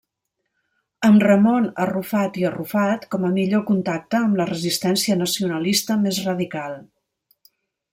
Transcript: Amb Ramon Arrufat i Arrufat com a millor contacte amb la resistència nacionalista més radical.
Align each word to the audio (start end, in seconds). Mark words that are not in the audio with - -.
Amb 1.09 1.25
Ramon 1.27 1.67
Arrufat 1.83 2.41
i 2.43 2.47
Arrufat 2.51 3.07
com 3.13 3.29
a 3.29 3.33
millor 3.37 3.65
contacte 3.71 4.23
amb 4.25 4.43
la 4.43 4.51
resistència 4.55 5.23
nacionalista 5.25 6.03
més 6.09 6.27
radical. 6.33 6.79